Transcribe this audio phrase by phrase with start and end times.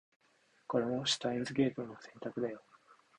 [0.67, 2.63] これもシュタインズゲートの選択だよ